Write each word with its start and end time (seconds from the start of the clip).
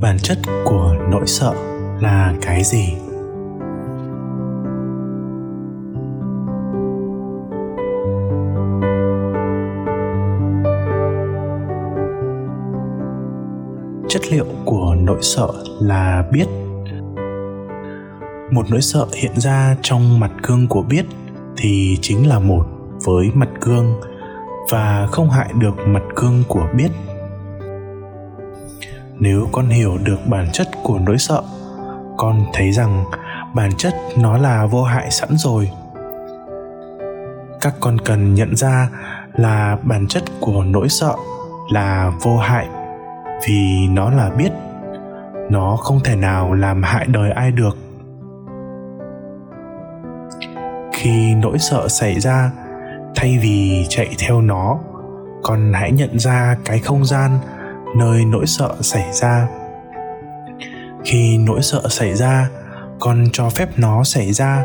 bản 0.00 0.18
chất 0.18 0.38
của 0.64 0.96
nỗi 1.10 1.26
sợ 1.26 1.54
là 2.00 2.34
cái 2.42 2.62
gì? 2.64 2.94
Chất 14.08 14.22
liệu 14.32 14.44
của 14.64 14.94
nỗi 14.98 15.18
sợ 15.20 15.48
là 15.80 16.24
biết. 16.32 16.46
Một 18.50 18.66
nỗi 18.70 18.80
sợ 18.80 19.06
hiện 19.14 19.32
ra 19.36 19.76
trong 19.82 20.20
mặt 20.20 20.30
gương 20.42 20.66
của 20.68 20.82
biết 20.82 21.04
thì 21.56 21.98
chính 22.00 22.28
là 22.28 22.38
một 22.38 22.66
với 23.04 23.30
mặt 23.34 23.48
gương 23.60 24.00
và 24.70 25.08
không 25.12 25.30
hại 25.30 25.50
được 25.60 25.74
mặt 25.86 26.02
gương 26.16 26.42
của 26.48 26.68
biết 26.76 26.90
nếu 29.20 29.48
con 29.52 29.68
hiểu 29.68 29.98
được 30.04 30.18
bản 30.26 30.46
chất 30.52 30.68
của 30.82 30.98
nỗi 30.98 31.18
sợ, 31.18 31.42
con 32.16 32.44
thấy 32.52 32.72
rằng 32.72 33.04
bản 33.54 33.70
chất 33.76 33.94
nó 34.18 34.38
là 34.38 34.66
vô 34.66 34.82
hại 34.82 35.10
sẵn 35.10 35.28
rồi. 35.36 35.70
Các 37.60 37.74
con 37.80 37.98
cần 37.98 38.34
nhận 38.34 38.56
ra 38.56 38.88
là 39.34 39.76
bản 39.82 40.06
chất 40.06 40.22
của 40.40 40.64
nỗi 40.64 40.88
sợ 40.88 41.14
là 41.72 42.12
vô 42.22 42.36
hại 42.36 42.68
vì 43.48 43.88
nó 43.90 44.10
là 44.10 44.30
biết. 44.30 44.50
Nó 45.50 45.76
không 45.76 46.00
thể 46.04 46.16
nào 46.16 46.54
làm 46.54 46.82
hại 46.82 47.06
đời 47.06 47.30
ai 47.30 47.50
được. 47.52 47.76
Khi 50.92 51.34
nỗi 51.34 51.58
sợ 51.58 51.88
xảy 51.88 52.20
ra, 52.20 52.50
thay 53.14 53.38
vì 53.42 53.86
chạy 53.88 54.08
theo 54.18 54.40
nó, 54.40 54.78
con 55.42 55.72
hãy 55.72 55.92
nhận 55.92 56.18
ra 56.18 56.56
cái 56.64 56.78
không 56.78 57.04
gian 57.04 57.38
nơi 57.96 58.24
nỗi 58.24 58.46
sợ 58.46 58.76
xảy 58.80 59.12
ra. 59.12 59.48
Khi 61.04 61.38
nỗi 61.38 61.62
sợ 61.62 61.82
xảy 61.88 62.14
ra, 62.14 62.48
con 63.00 63.24
cho 63.32 63.50
phép 63.50 63.68
nó 63.76 64.04
xảy 64.04 64.32
ra 64.32 64.64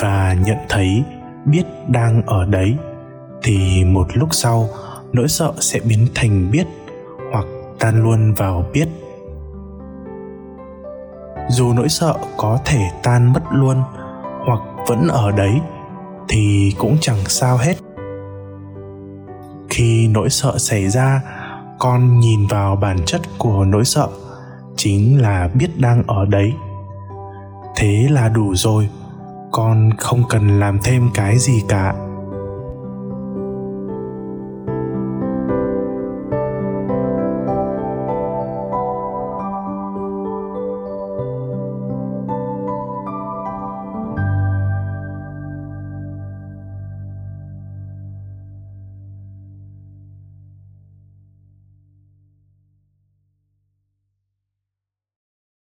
và 0.00 0.36
nhận 0.46 0.58
thấy 0.68 1.02
biết 1.44 1.62
đang 1.88 2.22
ở 2.26 2.44
đấy, 2.44 2.76
thì 3.42 3.84
một 3.84 4.06
lúc 4.14 4.28
sau, 4.32 4.68
nỗi 5.12 5.28
sợ 5.28 5.52
sẽ 5.60 5.80
biến 5.88 6.06
thành 6.14 6.50
biết 6.50 6.66
hoặc 7.32 7.44
tan 7.78 8.02
luôn 8.02 8.34
vào 8.34 8.64
biết. 8.72 8.88
Dù 11.48 11.72
nỗi 11.72 11.88
sợ 11.88 12.14
có 12.36 12.58
thể 12.64 12.80
tan 13.02 13.32
mất 13.32 13.42
luôn 13.52 13.82
hoặc 14.46 14.60
vẫn 14.86 15.08
ở 15.08 15.30
đấy, 15.30 15.60
thì 16.28 16.74
cũng 16.78 16.96
chẳng 17.00 17.24
sao 17.26 17.56
hết. 17.56 17.74
Khi 19.70 20.08
nỗi 20.08 20.30
sợ 20.30 20.58
xảy 20.58 20.88
ra 20.88 21.20
con 21.78 22.20
nhìn 22.20 22.46
vào 22.46 22.76
bản 22.76 22.96
chất 23.06 23.20
của 23.38 23.64
nỗi 23.64 23.84
sợ, 23.84 24.08
chính 24.76 25.22
là 25.22 25.48
biết 25.54 25.68
đang 25.78 26.02
ở 26.06 26.24
đấy. 26.24 26.52
Thế 27.76 28.06
là 28.10 28.28
đủ 28.28 28.54
rồi, 28.54 28.88
con 29.52 29.90
không 29.98 30.22
cần 30.28 30.60
làm 30.60 30.78
thêm 30.84 31.10
cái 31.14 31.38
gì 31.38 31.62
cả. 31.68 31.94